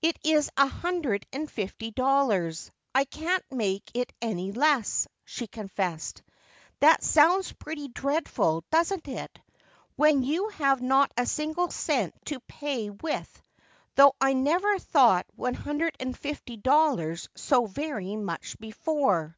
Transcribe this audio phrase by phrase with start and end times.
[0.00, 6.22] "It is a hundred and fifty dollars, I can't make it any less," she confessed.
[6.80, 9.38] "That sounds pretty dreadful doesn't it,
[9.94, 13.42] when you have not a single cent to pay with,
[13.96, 19.36] though I never thought one hundred and fifty dollars so very much before.